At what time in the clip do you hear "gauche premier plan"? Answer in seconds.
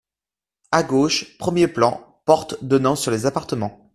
0.81-2.03